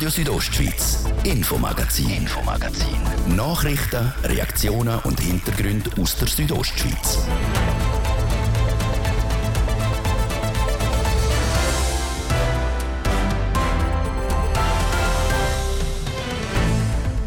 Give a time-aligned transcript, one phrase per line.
[0.00, 3.36] Radio Südostschweiz, Infomagazin, Infomagazin.
[3.36, 7.18] Nachrichten, Reaktionen und Hintergründe aus der Südostschweiz.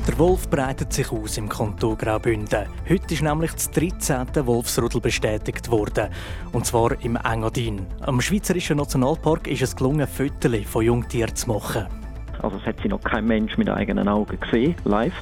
[0.07, 2.65] Der Wolf breitet sich aus im Kanton Graubünden.
[2.89, 4.47] Heute ist nämlich das 13.
[4.47, 6.09] Wolfsrudel bestätigt worden.
[6.51, 7.85] Und zwar im Engadin.
[8.01, 12.02] Am Schweizerischen Nationalpark ist es gelungen, Fotos von Jungtieren zu machen.
[12.43, 15.13] Also es hat sie noch kein Mensch mit eigenen Augen gesehen, live.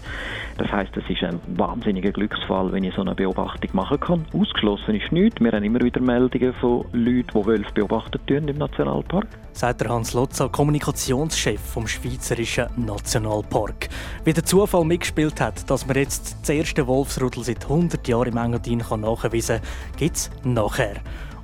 [0.57, 4.25] Das heißt, es ist ein wahnsinniger Glücksfall, wenn ich so eine Beobachtung machen kann.
[4.33, 5.39] Ausgeschlossen ist nichts.
[5.39, 9.27] Wir haben immer wieder Meldungen von Leuten, die Wölfe beobachtet tun im Nationalpark.
[9.53, 13.89] Sagt der Hans Lotza, Kommunikationschef vom Schweizerischen Nationalpark.
[14.23, 18.37] Wie der Zufall mitgespielt hat, dass man jetzt das erste Wolfsrudel seit 100 Jahren im
[18.37, 20.95] Engadin nachweisen kann, gibt es nachher.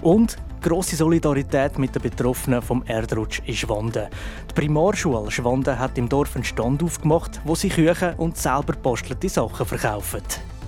[0.01, 4.07] Und grosse Solidarität mit den Betroffenen vom Erdrutsch in Schwanden.
[4.49, 9.29] Die Primarschule Schwanden hat im Dorf einen Stand aufgemacht, wo sie Küchen und selber postelte
[9.29, 10.21] Sachen verkaufen.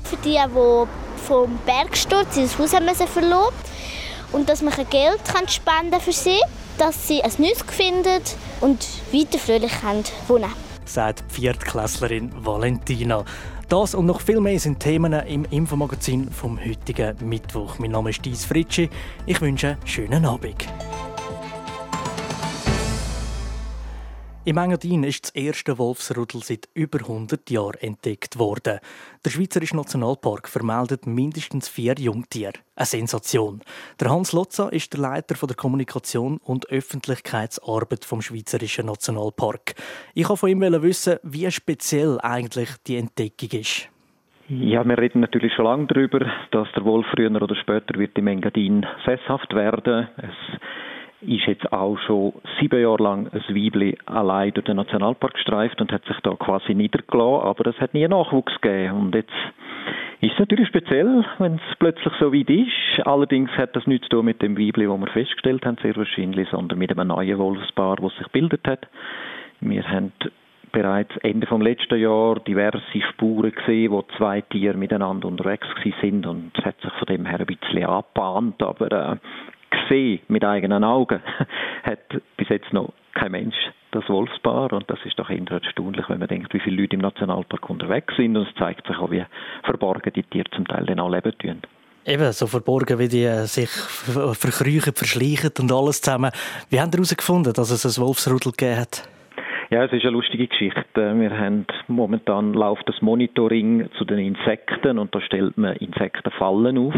[0.03, 0.87] Für die, die
[1.27, 3.53] vom Bergsturz ihr Haus haben verloren
[4.31, 6.39] und dass man Geld spenden für sie,
[6.77, 8.21] dass sie ein Neues finden
[8.61, 10.68] und weiter fröhlich wohnen können.
[10.89, 13.23] Sagt die Viertklässlerin Valentina.
[13.67, 17.77] Das und noch viel mehr sind Themen im Infomagazin vom heutigen Mittwoch.
[17.77, 18.89] Mein Name ist Dies Fritschi.
[19.27, 20.67] Ich wünsche einen schönen Abend.
[24.49, 28.79] Im Engadin ist das erste Wolfsrudel seit über 100 Jahren entdeckt worden.
[29.23, 32.53] Der Schweizerische Nationalpark vermeldet mindestens vier Jungtiere.
[32.75, 33.61] Eine Sensation.
[34.01, 39.75] Der Hans Lotza ist der Leiter der Kommunikation und Öffentlichkeitsarbeit vom Schweizerischen Nationalpark.
[40.15, 43.87] Ich wollte von ihm wissen, wie speziell eigentlich die Entdeckung ist.
[44.47, 48.25] Ja, wir reden natürlich schon lange darüber, dass der Wolf früher oder später wird im
[48.25, 50.07] Engadin sesshaft werden.
[50.17, 50.33] Es
[51.21, 55.91] ist jetzt auch schon sieben Jahre lang ein Weibli allein durch den Nationalpark gestreift und
[55.91, 58.93] hat sich da quasi niedergelassen, aber es hat nie Nachwuchs gegeben.
[58.93, 59.33] Und jetzt
[60.21, 63.05] ist es natürlich speziell, wenn es plötzlich so weit ist.
[63.05, 66.47] Allerdings hat das nichts zu tun mit dem Weibli, das wir festgestellt haben, sehr wahrscheinlich,
[66.49, 68.87] sondern mit einem neuen Wolfspaar, das sich gebildet hat.
[69.61, 70.13] Wir haben
[70.71, 75.67] bereits Ende vom letzten Jahr diverse Spuren gesehen, wo zwei Tiere miteinander unterwegs
[76.01, 79.15] sind und es hat sich von dem her ein bisschen angebahnt, aber äh,
[79.69, 81.21] gesehen mit eigenen Augen,
[81.83, 81.99] hat
[82.37, 83.55] bis jetzt noch kein Mensch
[83.91, 87.69] das Wolfspaar und das ist doch erstaunlich, wenn man denkt, wie viele Leute im Nationalpark
[87.69, 89.25] unterwegs sind und es zeigt sich auch, wie
[89.63, 91.61] verborgen die Tiere zum Teil dann auch leben tun.
[92.05, 96.31] Eben, so verborgen, wie die äh, sich verkriechen, verschleichen und alles zusammen.
[96.69, 99.09] Wie haben Sie herausgefunden, dass es ein Wolfsrudel gegeben hat?
[99.71, 100.83] Ja, es ist eine lustige Geschichte.
[100.95, 106.95] Wir haben momentan läuft das Monitoring zu den Insekten und da stellt man Insektenfallen auf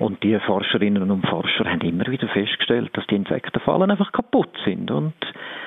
[0.00, 4.90] und die Forscherinnen und Forscher haben immer wieder festgestellt, dass die Insektenfallen einfach kaputt sind
[4.90, 5.14] und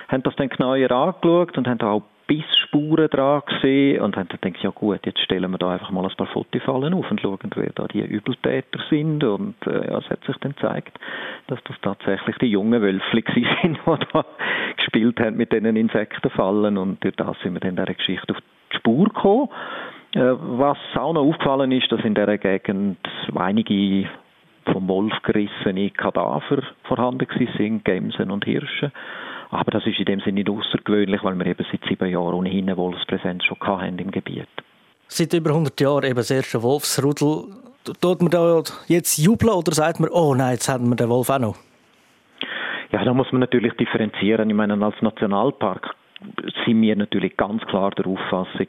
[0.10, 4.64] haben das dann genauer angeschaut und haben auch Bissspuren dran gesehen und haben dann gedacht,
[4.64, 7.72] ja gut, jetzt stellen wir da einfach mal ein paar Fotofallen auf und schauen, wer
[7.74, 10.98] da die Übeltäter sind und äh, ja, es hat sich dann gezeigt,
[11.48, 13.24] dass das tatsächlich die jungen Wölfli
[13.62, 14.26] sind, die da
[14.94, 18.40] gespielt haben mit diesen Insektenfallen und durch das sind wir dann dieser Geschichte auf
[18.72, 19.50] die Spur gekommen.
[20.14, 22.98] Äh, was auch noch aufgefallen ist, dass in dieser Gegend
[23.36, 24.08] einige
[24.72, 27.28] vom Wolf gerissene Kadaver vorhanden
[27.58, 28.92] sind, Gämsen und Hirsche.
[29.50, 32.70] Aber das ist in dem Sinne nicht außergewöhnlich, weil wir eben seit sieben Jahren ohnehin
[32.70, 34.48] eine Wolfspräsenz schon haben im Gebiet.
[35.08, 37.46] Seit über 100 Jahren eben das erste Wolfsrudel.
[38.02, 41.30] Tut man da jetzt jubeln oder sagt man, oh nein, jetzt haben wir den Wolf
[41.30, 41.58] auch noch?
[42.94, 44.52] Ja, da muss man natürlich differenzieren.
[44.52, 45.96] Ich meine, als Nationalpark
[46.64, 48.68] sind wir natürlich ganz klar der Auffassung,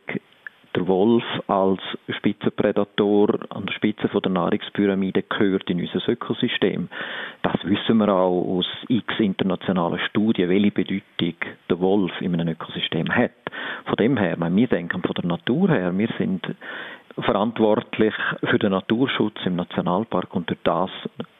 [0.74, 6.88] der Wolf als Spitzenprädator an der Spitze der Nahrungspyramide gehört in unser Ökosystem.
[7.42, 11.34] Das wissen wir auch aus x internationalen Studien, welche Bedeutung
[11.68, 13.30] der Wolf in einem Ökosystem hat.
[13.84, 16.46] Von dem her, wir denken von der Natur her, wir sind
[17.18, 20.90] verantwortlich für den Naturschutz im Nationalpark und durch das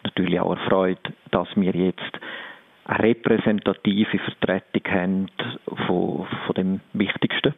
[0.05, 1.01] natürlich auch erfreut,
[1.31, 2.21] dass wir jetzt
[2.85, 5.27] eine repräsentative Vertretung haben
[5.87, 7.55] von, von dem Wichtigsten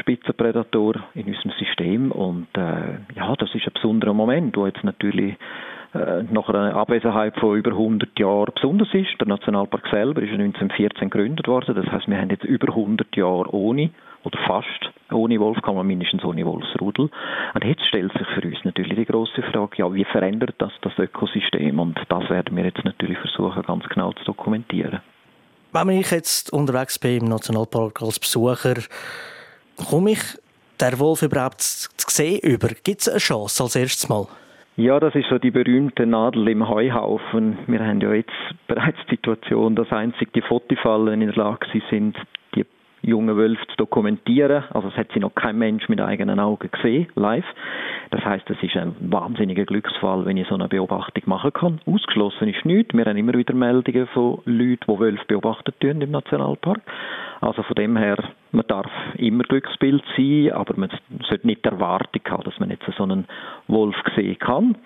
[0.00, 5.36] Spitzenprädator in unserem System und äh, ja, das ist ein besonderer Moment, wo jetzt natürlich
[5.94, 9.20] äh, nach einer Abwesenheit von über 100 Jahren besonders ist.
[9.20, 13.52] Der Nationalpark selber ist 1914 gegründet worden, das heißt, wir haben jetzt über 100 Jahre
[13.52, 13.90] ohne
[14.28, 17.10] oder fast ohne Wolf, kann man mindestens ohne Wolfsrudel.
[17.54, 20.92] Und jetzt stellt sich für uns natürlich die große Frage, ja, wie verändert das das
[20.98, 21.78] Ökosystem?
[21.78, 25.00] Und das werden wir jetzt natürlich versuchen, ganz genau zu dokumentieren.
[25.72, 28.74] Wenn ich jetzt unterwegs bin im Nationalpark als Besucher,
[29.76, 30.22] komme ich
[30.80, 32.68] der Wolf überhaupt zu sehen über?
[32.84, 34.26] Gibt es eine Chance als erstes Mal?
[34.76, 37.58] Ja, das ist so die berühmte Nadel im Heuhaufen.
[37.66, 38.30] Wir haben ja jetzt
[38.68, 42.16] bereits die Situation, dass einzig die Fotifallen in der Lage sind,
[42.54, 42.64] die
[43.02, 44.64] jungen Wölfe zu dokumentieren.
[44.70, 47.44] Also es hat sie noch kein Mensch mit eigenen Augen gesehen, live.
[48.10, 51.80] Das heißt, es ist ein wahnsinniger Glücksfall, wenn ich so eine Beobachtung machen kann.
[51.86, 52.94] Ausgeschlossen ist nichts.
[52.94, 56.80] Wir haben immer wieder Meldungen von Leuten, die Wölfe beobachtet tun im Nationalpark.
[57.40, 58.16] Also von dem her,
[58.50, 60.90] man darf immer Glücksbild sein, aber man
[61.28, 63.26] sollte nicht die Erwartung haben, dass man jetzt so einen
[63.68, 64.76] Wolf sehen kann.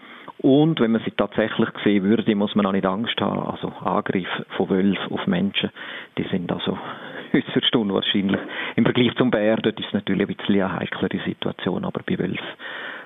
[0.43, 3.39] Und wenn man sie tatsächlich sehen würde, muss man auch nicht Angst haben.
[3.39, 5.71] Also Angriffe von Wölfen auf Menschen,
[6.19, 6.77] die sind also
[7.33, 8.41] äußerst unwahrscheinlich.
[8.75, 12.19] Im Vergleich zum Bär, dort ist es natürlich ein bisschen eine heiklere Situation, aber bei
[12.19, 12.41] Wölfen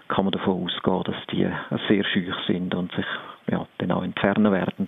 [0.09, 1.47] kann man davon ausgehen, dass die
[1.89, 3.07] sehr schüch sind und sich
[3.51, 4.87] ja, dann auch entfernen werden.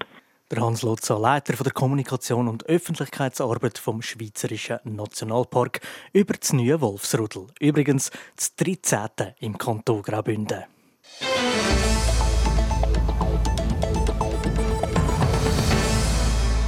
[0.50, 5.80] Der Hans Lutzer, Leiter der Kommunikation und Öffentlichkeitsarbeit vom Schweizerischen Nationalpark,
[6.14, 7.48] über das neue Wolfsrudel.
[7.60, 9.34] Übrigens das 13.
[9.40, 10.64] im Kanton Graubünden.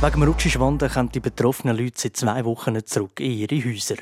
[0.03, 3.97] Wegen dem Rutschenschwanden kommen die betroffenen Leute seit zwei Wochen nicht zurück in ihre Häuser.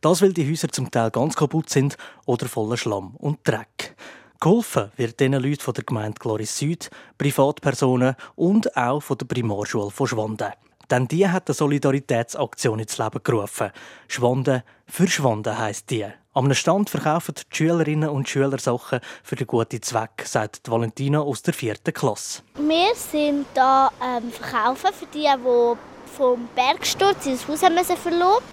[0.00, 3.94] Das, weil die Häuser zum Teil ganz kaputt sind oder voller Schlamm und Dreck.
[4.40, 6.88] Geholfen wird diesen Leuten von der Gemeinde Gloris Süd,
[7.18, 10.52] Privatpersonen und auch von der Primarschule von Schwanden.
[10.92, 13.70] Denn die hat eine Solidaritätsaktion ins Leben gerufen.
[14.08, 16.04] Schwanden für Schwanden heisst die.
[16.34, 21.40] Am Stand verkaufen die Schülerinnen und Schüler Sachen für den guten Zweck, sagt Valentina aus
[21.40, 22.42] der vierten Klasse.
[22.56, 28.44] Wir sind hier ähm, verkaufen für die, die vom Bergsturz ins Haus haben verloren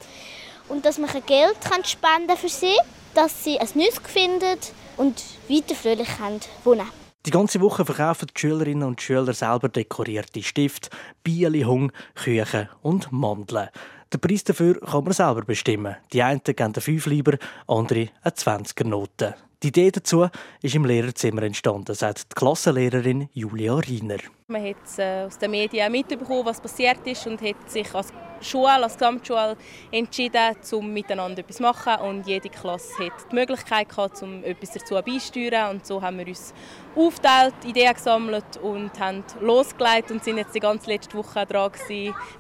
[0.70, 2.78] und dass man Geld spenden für sie,
[3.16, 4.60] dass sie ein Neues finden
[4.96, 7.09] und weiter fröhlich wohnen können.
[7.26, 10.90] Die ganze Woche verkaufen die Schülerinnen und Schüler selber dekorierte Stifte,
[11.22, 13.70] Bieli, Hung, Küchen und Mandeln.
[14.14, 15.98] Den Preis dafür kann man selber bestimmen.
[16.14, 17.38] Die einen geben eine 5 lieber,
[17.68, 19.36] andere eine 20er Note.
[19.62, 20.26] Die Idee dazu
[20.62, 24.20] ist im Lehrerzimmer entstanden, sagt die Klassenlehrerin Julia Riener.
[24.48, 28.72] Man hat äh, aus den Medien mitbekommen, was passiert ist und hat sich als Schule,
[28.72, 29.58] als Gesamtschule
[29.92, 34.72] entschieden, um miteinander etwas zu machen und jede Klasse hat die Möglichkeit gehabt, um etwas
[34.72, 36.54] dazu beisteuern und so haben wir uns
[36.96, 41.70] aufgeteilt, Ideen gesammelt und haben losgelegt und sind jetzt die ganze letzte Woche dran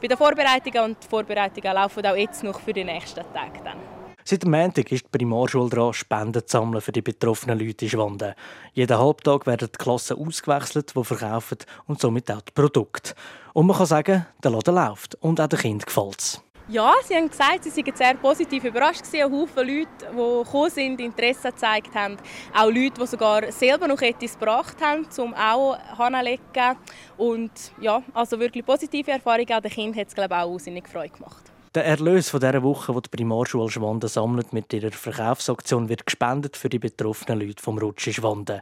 [0.02, 3.99] bei den Vorbereitungen und die Vorbereitungen laufen auch jetzt noch für die nächsten Tage dann.
[4.30, 7.90] Seit dem Montag ist die Primarschule dran, Spenden zu sammeln für die betroffenen Leute in
[7.90, 8.36] Schwanden.
[8.74, 13.16] Jeden Halbtag werden die Klassen ausgewechselt, die verkaufen und somit auch die Produkte.
[13.54, 16.44] Und man kann sagen, der Laden läuft und auch den Kindern gefällt es.
[16.68, 19.02] Ja, sie haben gesagt, sie waren sehr positiv überrascht.
[19.12, 22.18] Ein Haufen Leute, die gekommen sind, Interesse gezeigt haben.
[22.56, 26.78] Auch Leute, die sogar selber noch etwas gebracht haben, um auch hinzulegen.
[27.18, 27.52] Und
[27.82, 29.52] ja, also wirklich positive Erfahrungen.
[29.52, 31.49] Auch den Kindern hat es, glaube ich, auch wahnsinnig Freude gemacht.
[31.76, 36.58] Der Erlös von dieser Woche, die die Primarschule Schwanden sammelt mit ihrer Verkaufsaktion, wird gespendet
[36.58, 38.62] für die betroffenen Leute vom Rutschen Schwanden.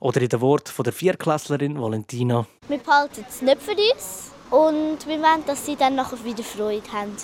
[0.00, 2.46] Oder in den Worten der Vierklässlerin Valentina.
[2.66, 6.92] Wir behalten es nicht für uns und wir wollen, dass sie dann nachher wieder Freude
[6.92, 7.16] haben.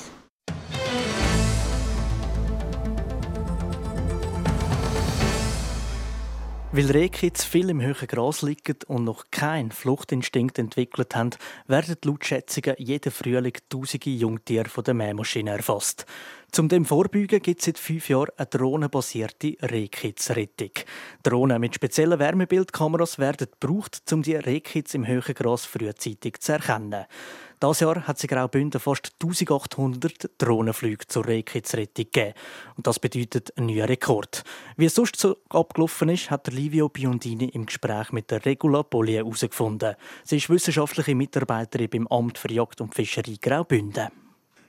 [6.76, 11.30] Weil Rehkitz viel im höheren Gras liegen und noch keinen Fluchtinstinkt entwickelt haben,
[11.68, 16.04] werden laut Schätzungen jeden Frühling tausende Jungtiere von der Mähmaschine erfasst.
[16.54, 20.70] Zum dem Vorbeugen gibt es seit fünf Jahren eine drohnenbasierte Rehkitzrettung.
[21.24, 27.06] Drohnen mit speziellen Wärmebildkameras werden gebraucht, um die Rehkitz im höheren Gras frühzeitig zu erkennen.
[27.60, 32.34] Dieses Jahr hat in Graubünden fast 1800 Drohnenflüge zur Rehkitzrettung gegeben.
[32.76, 34.44] Und das bedeutet ein neuer Rekord.
[34.76, 39.24] Wie es sonst so abgelaufen ist, hat Livio Biondini im Gespräch mit der Regula Bollier
[39.24, 39.96] herausgefunden.
[40.22, 44.23] Sie ist wissenschaftliche Mitarbeiterin beim Amt für Jagd und Fischerei Graubünden.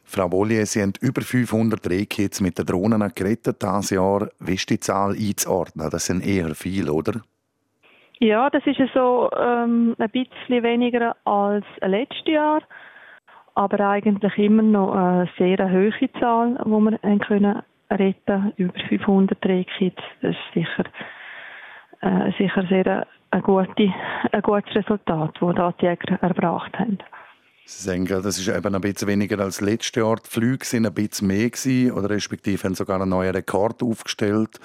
[0.05, 4.29] Frau Bollier, Sie haben über 500 Rehkitz mit den Drohnen gerettet dieses Jahr.
[4.39, 5.89] Wie ist die Zahl einzuordnen?
[5.89, 7.21] Das sind eher viele, oder?
[8.19, 12.61] Ja, das ist so ähm, ein bisschen weniger als letztes Jahr,
[13.55, 19.45] aber eigentlich immer noch eine sehr hohe Zahl, die wir haben können retten Über 500
[19.45, 19.99] Rehkitz.
[20.21, 20.85] Das ist sicher,
[22.01, 23.93] äh, sicher sehr ein, gute,
[24.31, 26.99] ein gutes Resultat, das die Jäger erbracht haben.
[27.67, 30.17] Sie sagen, das ist eben ein bisschen weniger als letztes Jahr.
[30.17, 34.59] Die Flüge sind ein bisschen mehr gewesen, oder respektive haben sogar einen neuen Rekord aufgestellt.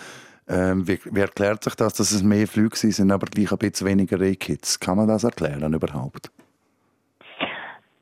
[0.47, 3.87] Ähm, wie, wie, erklärt sich das, dass es mehr Flüge sind, aber gleich ein bisschen
[3.87, 4.78] weniger Rehkits?
[4.80, 6.30] Kann man das erklären überhaupt?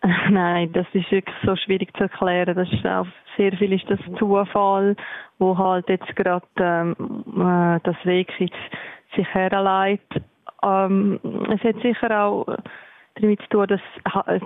[0.31, 2.57] Nein, das ist wirklich so schwierig zu erklären.
[2.57, 4.97] Das ist auch sehr viel ist das Zufall,
[5.38, 6.97] wo halt jetzt gerade ähm,
[7.37, 8.57] äh, das Rehkitz
[9.14, 10.25] sich herleitet.
[10.64, 11.21] Ähm,
[11.55, 12.47] es hat sicher auch
[13.20, 13.80] damit zu tun, dass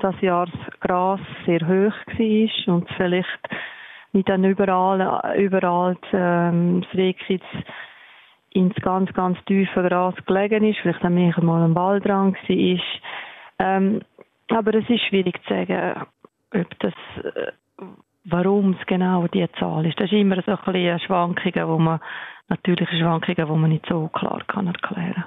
[0.01, 3.49] das Jahr das Gras sehr hoch war und vielleicht
[4.13, 7.45] nicht dann überall, überall ähm, das Rehkitz
[8.51, 12.81] ins ganz, ganz tiefe Gras gelegen ist, vielleicht dann mehr mal ein Waldrang war.
[13.59, 14.03] Ähm,
[14.49, 16.07] aber es ist schwierig zu sagen,
[16.55, 17.53] ob das, äh,
[18.25, 19.99] warum es genau die Zahl ist.
[19.99, 22.01] Das ist immer so ein bisschen Schwankungen, wo man
[22.49, 25.25] natürliche Schwankungen, die man nicht so klar kann erklären kann.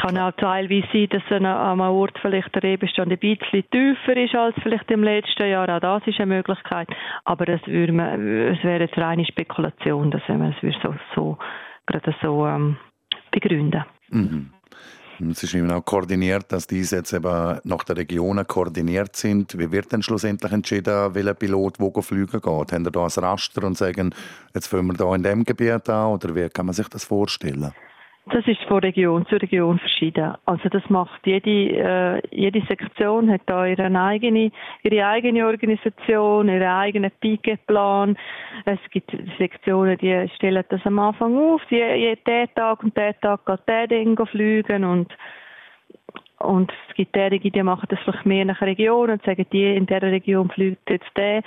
[0.00, 4.34] Kann auch teilweise sein, dass an einem Ort vielleicht der Rebestand ein bisschen tiefer ist
[4.34, 5.68] als vielleicht im letzten Jahr.
[5.68, 6.88] Auch das ist eine Möglichkeit.
[7.24, 11.38] Aber es wäre jetzt reine Spekulation, dass man es so, so,
[11.86, 12.76] gerade so ähm,
[13.32, 13.84] begründen.
[14.10, 14.50] Mhm.
[15.30, 19.58] Es ist eben auch koordiniert, dass diese jetzt eben nach den Regionen koordiniert sind.
[19.58, 22.72] Wie wird denn schlussendlich entschieden, welcher Pilot wo fliegen geht?
[22.72, 24.14] Haben Sie da ein Raster und sagen,
[24.54, 26.12] jetzt fangen wir da in dem Gebiet an?
[26.12, 27.72] Oder wie kann man sich das vorstellen?
[28.30, 30.34] Das ist von Region zu Region verschieden.
[30.44, 34.50] Also das macht jede, äh, jede Sektion hat da ihre eigene,
[34.82, 38.18] ihre eigene Organisation, ihren eigenen Piketplan.
[38.66, 43.46] Es gibt Sektionen, die stellen das am Anfang auf, die, jeden Tag und der Tag
[43.46, 45.12] geht der Ding fliegen und
[46.40, 49.86] und es gibt derige, die machen das vielleicht mehr nach Region und sagen, die in
[49.86, 51.42] dieser Region fliegt jetzt der.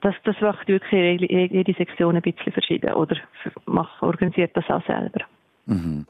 [0.00, 3.16] Das, das macht wirklich jede Sektion ein bisschen verschieden oder
[3.66, 5.20] macht, organisiert das auch selber.
[5.66, 6.06] Mhm.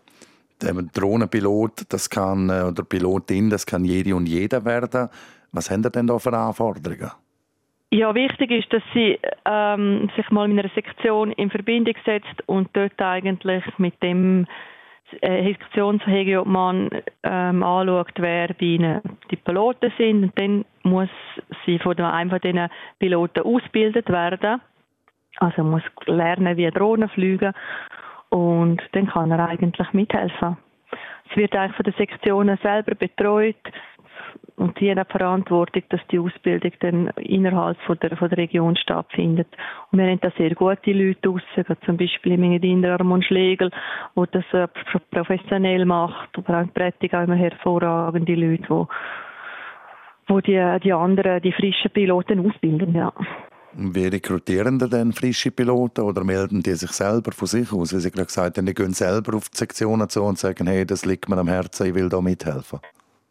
[0.63, 5.09] Der Drohnenpilot, das kann, äh, oder Pilotin, das kann jede und jeder werden.
[5.53, 7.11] Was haben Sie denn da für Anforderungen?
[7.93, 12.69] Ja, wichtig ist, dass sie ähm, sich mal mit einer Sektion in Verbindung setzt und
[12.73, 14.47] dort eigentlich mit dem
[15.21, 16.91] äh, Sektionshegeobmann
[17.25, 19.01] ähm, anschaut, wer bei ihnen
[19.33, 20.23] die Piloten sind.
[20.23, 21.09] Und dann muss
[21.67, 22.69] sie von einem von diesen
[23.01, 24.61] Piloten ausgebildet werden.
[25.39, 27.53] Also muss lernen, wie Drohnen fliegen
[28.31, 30.57] und dann kann er eigentlich mithelfen.
[31.31, 33.57] Es wird eigentlich von den Sektionen selber betreut
[34.57, 39.49] und die haben Verantwortung, dass die Ausbildung dann innerhalb von der, von der Region stattfindet.
[39.91, 43.71] Und wir haben da sehr gute Leute draussen, zum Beispiel im Engadin der Armand Schlegel,
[44.17, 44.69] der das äh,
[45.11, 48.87] professionell macht, aber auch in Prättig auch immer hervorragende Leute, die
[50.31, 53.13] wo die, die anderen, die frischen Piloten ausbilden, ja.
[53.73, 57.95] Wie rekrutieren denn frische Piloten oder melden die sich selber von sich aus?
[57.95, 60.85] Wie Sie gerade gesagt haben, die gehen selber auf die Sektionen zu und sagen, hey,
[60.85, 62.81] das liegt mir am Herzen, ich will da mithelfen.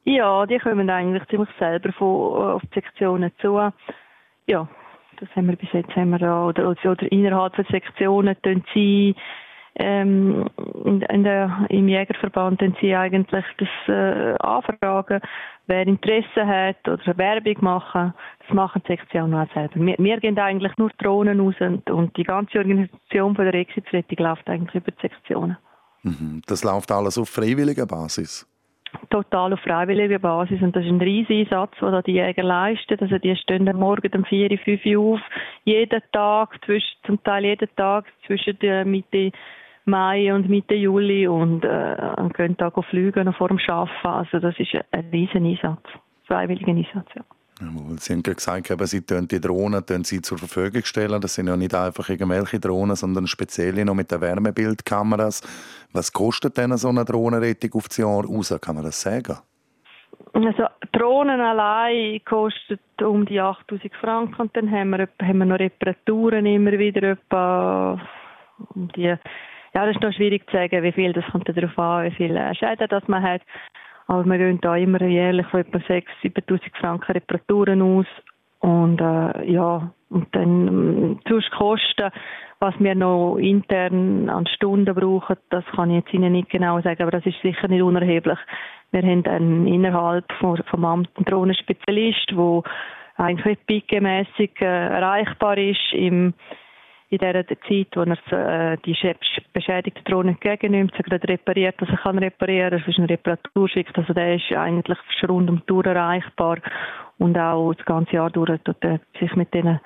[0.05, 3.59] Ja, die kommen eigentlich ziemlich selber von, auf die Sektionen zu.
[4.47, 4.67] Ja,
[5.19, 9.15] das haben wir bis jetzt haben wir da, oder, oder innerhalb der Sektionen tun sie
[9.75, 10.49] ähm,
[10.85, 15.21] in, in der, im Jägerverband tun sie eigentlich das äh, anfragen,
[15.67, 18.13] wer Interesse hat oder Werbung machen.
[18.39, 19.75] Das machen die Sektionen auch selber.
[19.75, 24.25] Wir, wir gehen eigentlich nur Drohnen aus und, und die ganze Organisation von der Exitrettung
[24.25, 25.57] läuft eigentlich über die Sektionen.
[26.03, 26.41] Mhm.
[26.47, 28.47] Das läuft alles auf freiwilliger Basis?
[29.09, 32.97] total auf freiwilliger Basis und das ist ein riesiger Einsatz, den die Jäger leisten.
[32.99, 35.21] Also die stehen am Morgen um 4, 5 Uhr auf,
[35.69, 39.31] jeden Tag, zwischen, zum Teil jeden Tag zwischen der Mitte
[39.85, 41.95] Mai und Mitte Juli und äh,
[42.35, 44.07] gehen da fliegen vor dem Arbeiten.
[44.07, 45.83] Also das ist ein riesen Einsatz,
[46.25, 47.23] freiwilliger Einsatz, ja.
[47.99, 51.19] Sie haben gesagt, Sie tun die Drohnen Sie zur Verfügung stellen.
[51.19, 55.41] Das sind ja nicht einfach irgendwelche Drohnen, sondern spezielle noch mit den Wärmebildkameras.
[55.91, 58.55] Was kostet denn so eine Drohnenrettung auf das Jahr raus?
[58.61, 59.39] Kann man das sagen?
[60.33, 65.59] Also Drohnen allein kostet um die 8000 Franken und dann haben wir, haben wir noch
[65.59, 67.99] Reparaturen immer wieder etwa
[68.75, 69.15] um die
[69.73, 72.35] ja, das ist noch schwierig zu sagen, wie viel, das kommt darauf an, wie viel
[72.35, 73.41] äh, Schäden das man hat.
[74.07, 78.07] Aber wir gehen da immer jährlich von etwa 6.000, 7.000 Franken Reparaturen aus.
[78.59, 82.09] Und äh, ja, und dann ähm, sonst Kosten,
[82.59, 87.03] was wir noch intern an Stunden brauchen, das kann ich jetzt Ihnen nicht genau sagen,
[87.03, 88.39] aber das ist sicher nicht unerheblich.
[88.91, 92.63] Wir haben dann innerhalb vom, Amt einen Drohnenspezialist, der
[93.17, 96.33] eigentlich pikemässig äh, erreichbar ist im
[97.11, 98.95] in der Zeit, wo er äh, die
[99.51, 103.97] beschädigte Drohne entgegennimmt, sie gerade repariert, was er kann reparieren, es ist eine Reparatur schickt,
[103.97, 106.59] also der ist eigentlich rund um die Tour erreichbar
[107.17, 109.79] und auch das ganze Jahr durch er sich mit denen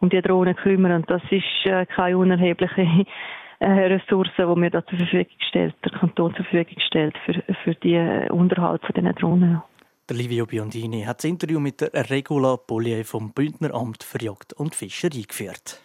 [0.00, 0.92] um die Drohnen kümmern.
[0.92, 3.04] Und das ist äh, keine unerhebliche
[3.70, 7.94] Ressourcen, die mir da zur Verfügung stellt, der Kanton zur Verfügung stellt für, für die
[7.94, 9.62] äh, Unterhalt von diesen Drohnen.
[10.08, 14.74] Der Livio Biondini hat das Interview mit der Regula Bollier vom Bündneramt für Jagd und
[14.74, 15.80] Fischerei geführt.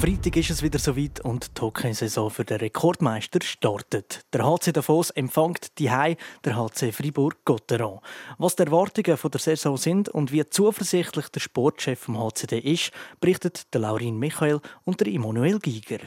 [0.00, 4.24] Freitag ist es wieder soweit und die Hockeysaison für den Rekordmeister startet.
[4.32, 7.98] Der HC Davos empfängt die Hai der HC Fribourg-Gotteron.
[8.38, 13.74] Was die Erwartungen der Saison sind und wie zuversichtlich der Sportchef vom HCD ist, berichtet
[13.74, 16.00] der Laurin Michael und der Immanuel Giger.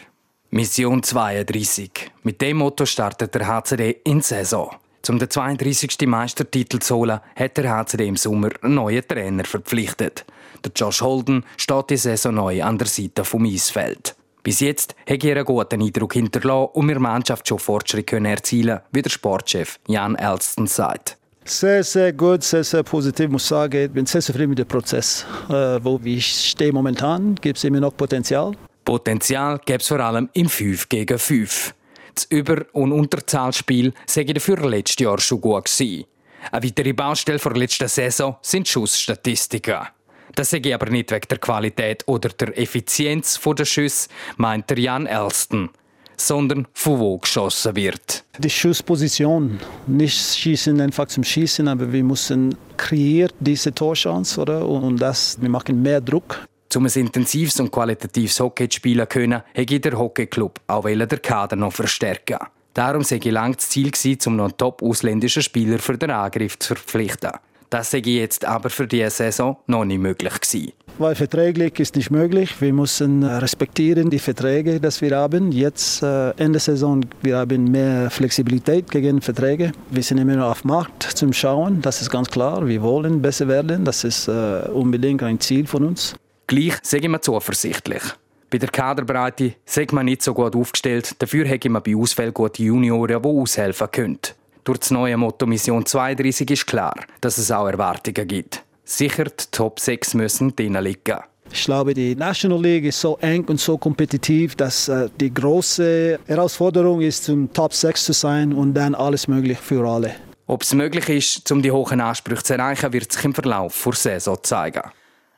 [0.50, 1.92] Mission 32.
[2.24, 4.76] Mit dem Motto startet der HCD in Saison.
[5.08, 6.08] Um den 32.
[6.08, 10.26] Meistertitel zu holen, hat der HCD im Sommer einen neuen Trainer verpflichtet.
[10.64, 14.16] Der Josh Holden steht die Saison neu an der Seite vom Eisfeld.
[14.44, 19.02] Bis jetzt hat er einen guten Eindruck hinterlassen und wir Mannschaft schon Fortschritte erzielen wie
[19.02, 21.18] der Sportchef Jan Elston sagt.
[21.46, 23.86] Sehr, sehr gut, sehr, sehr positiv, muss ich sagen.
[23.86, 25.26] Ich bin sehr zufrieden mit dem Prozess.
[25.50, 28.54] Äh, wo ich stehe momentan, gibt es immer noch Potenzial.
[28.86, 31.74] Potenzial gibt es vor allem im 5 gegen 5.
[32.16, 36.06] Das Über- und Unterzahlspiel sei dafür letztes Jahr schon gut gewesen.
[36.52, 39.88] Eine weitere Baustelle vor letzter Saison sind Schussstatistiken.
[40.36, 45.06] Das sage aber nicht wegen der Qualität oder der Effizienz der Schüsse, meint der Jan
[45.06, 45.70] Elston
[46.16, 48.24] sondern von wo geschossen wird.
[48.38, 54.68] Die Schussposition, nicht schießen einfach zum Schießen, aber wir müssen kreieren diese Torchance, oder?
[54.68, 56.46] Und das, wir machen mehr Druck.
[56.76, 61.56] Um ein intensives und qualitatives Hockey zu spielen können, hätte der Hockeyclub auch den Kader
[61.56, 62.40] noch verstärken.
[62.74, 63.92] Darum sei lang das Ziel
[64.26, 67.32] um noch einen top-ausländischen Spieler für den Angriff zu verpflichten.
[67.74, 70.74] Das sei jetzt aber für diese Saison noch nicht möglich gewesen.
[71.00, 72.62] Weil verträglich ist nicht möglich.
[72.62, 75.52] Wir müssen respektieren die Verträge, die wir haben.
[75.52, 79.72] Jetzt äh, Ende Saison wir haben mehr Flexibilität gegen Verträge.
[79.90, 81.82] Wir sind immer noch auf Markt zum Schauen.
[81.82, 82.68] Das ist ganz klar.
[82.68, 83.86] Wir wollen besser werden.
[83.86, 86.14] Das ist äh, unbedingt ein Ziel von uns.
[86.46, 88.04] Gleich sage ich mir zuversichtlich.
[88.52, 91.16] Bei der Kaderbreite sagt man nicht so gut aufgestellt.
[91.18, 94.20] Dafür hätte man bei Ausfällen gute Junioren, die aushelfen können.
[94.64, 98.64] Durch das neue Motto Mission 32 ist klar, dass es auch Erwartungen gibt.
[98.86, 101.20] Sicher die Top 6 müssen drinnen liegen.
[101.52, 106.20] Ich glaube, die National League ist so eng und so kompetitiv, dass äh, die große
[106.26, 110.16] Herausforderung ist, zum Top 6 zu sein und dann alles möglich für alle.
[110.48, 113.94] Ob es möglich ist, um die hohen Ansprüche zu erreichen, wird sich im Verlauf der
[113.94, 114.84] Saison zeigen.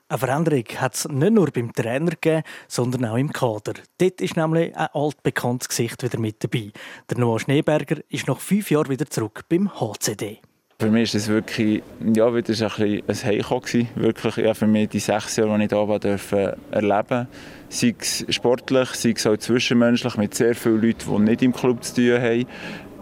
[0.07, 3.73] Eine Veränderung hat es nicht nur beim Trainer gegeben, sondern auch im Kader.
[3.97, 6.71] Dort ist nämlich ein altbekanntes Gesicht wieder mit dabei.
[7.09, 10.41] Der Noah Schneeberger ist nach fünf Jahren wieder zurück beim HCD.
[10.79, 11.81] Für mich war es wirklich
[12.15, 13.89] ja, wieder ein, ein Heimkommen.
[13.95, 17.27] Wirklich ja, für mich die sechs Jahre, die ich hier war, durfte erleben
[17.69, 21.83] Sei es sportlich, sei es auch zwischenmenschlich mit sehr vielen Leuten, die nicht im Club
[21.83, 22.45] zu tun haben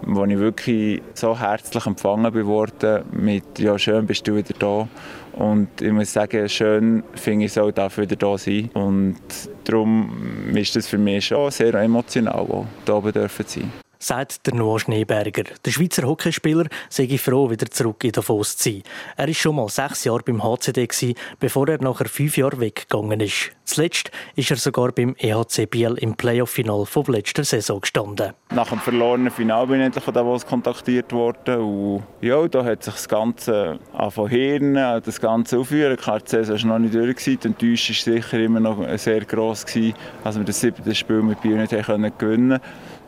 [0.06, 4.88] wo ich wirklich so herzlich empfangen wurde mit «Ja, schön bist du wieder da».
[5.34, 8.70] Und ich muss sagen, schön finde ich es auch, dafür wieder da sein.
[8.74, 9.18] Und
[9.64, 14.80] darum ist es für mich schon sehr emotional, hier oben zu sein sagt der Noah
[14.80, 15.44] Schneeberger.
[15.66, 18.84] Der Schweizer Hockeyspieler sei froh, wieder zurück in Davos zu sein.
[19.16, 23.52] Er war schon mal sechs Jahre beim HCD, bevor er nachher fünf Jahre weggegangen ist.
[23.66, 28.34] Zuletzt ist er sogar beim EHC Biel im Playoff-Final von letzter Saison gestanden.
[28.54, 31.60] Nach dem verlorenen Final bin ich endlich von Davos kontaktiert worden.
[31.62, 35.96] Und ja, da hat sich das Ganze von Hirn, das Ganze aufhören.
[35.96, 37.24] Klar, die Saison war noch nicht durch.
[37.24, 39.66] Die Enttäuschung war sicher immer noch sehr gross,
[40.24, 42.60] als wir das siebte Spiel mit Biel nicht gewinnen konnten.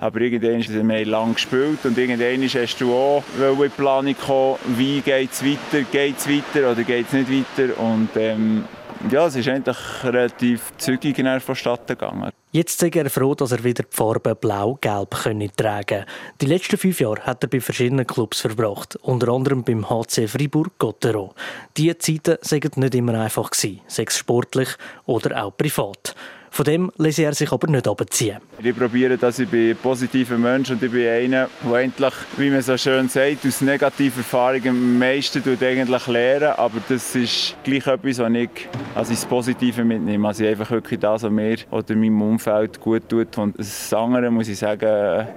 [0.06, 5.02] Aber irgendwann haben wir lang gespielt und irgendwann hast du auch in Planung kommen, wie
[5.02, 7.80] geht es weiter, geht es weiter oder geht es nicht weiter.
[7.80, 8.66] Und ähm,
[9.10, 12.30] ja, es ist eigentlich relativ zügig vonstatten gegangen.
[12.52, 15.10] Jetzt ist er froh, dass er wieder die Farbe Blau-Gelb
[15.58, 16.06] tragen kann.
[16.40, 21.32] Die letzten fünf Jahre hat er bei verschiedenen Clubs verbracht, unter anderem beim HC Fribourg-Gotteron.
[21.78, 24.70] Diese Zeiten waren nicht immer einfach, sei es sportlich
[25.08, 26.16] oder auch privat.
[26.56, 28.38] Von dem lässt er sich aber nicht abziehen.
[28.64, 32.62] Ich probiere, dass ich ein positiver Mensch und ich bin einer, der endlich, wie man
[32.62, 36.54] so schön sagt, aus negativen Erfahrungen am meisten eigentlich lernen.
[36.56, 38.50] Aber das ist gleich etwas, was ich
[38.96, 40.30] als das Positive mitnehme.
[40.30, 43.38] Also einfach wirklich das, was mir oder meinem Umfeld gut tut.
[43.38, 45.28] Und das andere muss ich sagen,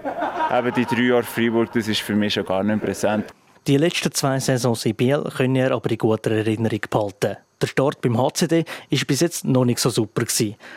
[0.57, 3.25] eben die drei Jahre Freiburg, das ist für mich schon gar nicht präsent.
[3.67, 7.39] Die letzten zwei Saisons in Biel können er aber in guter Erinnerung behalten.
[7.61, 10.25] Der Start beim HCD war bis jetzt noch nicht so super.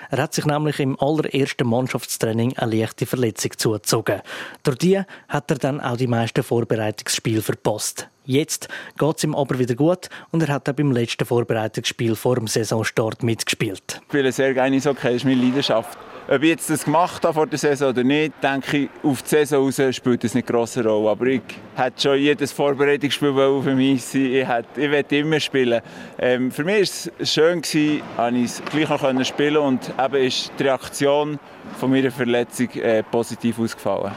[0.10, 4.22] Er hat sich nämlich im allerersten Mannschaftstraining eine leichte Verletzung zugezogen.
[4.64, 8.08] Durch die hat er dann auch die meisten Vorbereitungsspiele verpasst.
[8.26, 8.68] Jetzt
[8.98, 12.48] geht es ihm aber wieder gut und er hat auch beim letzten Vorbereitungsspiel vor dem
[12.48, 13.84] Saisonstart mitgespielt.
[14.02, 15.98] Ich spiele sehr gerne so, das ist meine Leidenschaft.
[16.28, 19.30] Ob ich jetzt das gemacht habe vor der Saison oder nicht, denke ich, auf die
[19.30, 21.10] Saison raus spielt das eine grosse Rolle.
[21.10, 21.42] Aber ich
[21.76, 24.26] hätte schon jedes Vorbereitungsspiel für mich sein.
[24.34, 25.82] Ich, hätte, ich will immer spielen.
[26.20, 28.02] Ähm, für mich war es schön, dass ich
[28.44, 29.62] es gleich noch spielen konnte.
[29.62, 31.40] Und eben ist die Reaktion
[31.80, 34.12] von meiner Verletzung äh, positiv ausgefallen.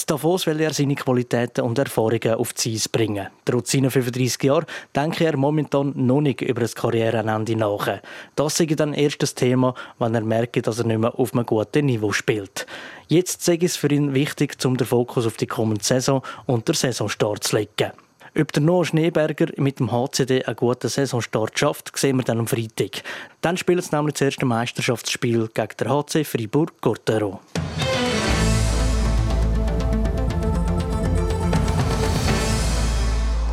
[0.00, 3.28] In Davos will er seine Qualitäten und Erfahrungen auf die Eis bringen.
[3.44, 4.64] Trotz seiner 35 Jahren
[4.96, 8.00] denke er momentan noch nicht über das Karrierenende nach.
[8.34, 11.44] Das sei dann erst das Thema, wenn er merkt, dass er nicht mehr auf einem
[11.44, 12.66] guten Niveau spielt.
[13.08, 16.74] Jetzt sei es für ihn wichtig, um den Fokus auf die kommende Saison und den
[16.74, 17.92] Saisonstart zu legen.
[18.38, 22.46] Ob der Noah Schneeberger mit dem HCD einen guten Saisonstart schafft, sehen wir dann am
[22.46, 23.02] Freitag.
[23.40, 27.40] Dann spielt es nämlich das erste Meisterschaftsspiel gegen den HC Fribourg-Gortero.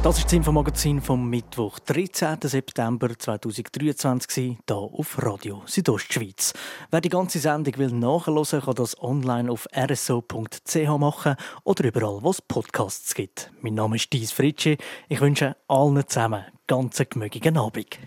[0.08, 2.38] Das ist das Infomagazin vom Mittwoch, 13.
[2.44, 6.54] September 2023, hier auf Radio Südostschweiz.
[6.90, 12.30] Wer die ganze Sendung will nachhören, kann das online auf rso.ch machen oder überall, wo
[12.30, 13.52] es Podcasts gibt.
[13.60, 14.78] Mein Name ist Dies Fritschi.
[15.10, 18.00] Ich wünsche allen zusammen ganz gemögigen Abend.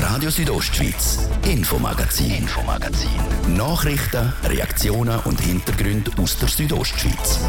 [0.00, 3.10] Radio Südostschweiz, Infomagazin, Infomagazin.
[3.58, 7.40] Nachrichten, Reaktionen und Hintergründe aus der Südostschweiz.